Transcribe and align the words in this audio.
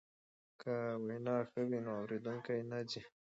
که 0.61 0.75
وینا 1.05 1.37
ښه 1.49 1.61
وي 1.69 1.79
نو 1.85 1.91
اوریدونکی 1.99 2.57
نه 2.71 2.79
ځي. 2.91 3.01